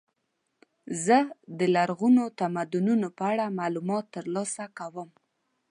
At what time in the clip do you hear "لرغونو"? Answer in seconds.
1.75-2.23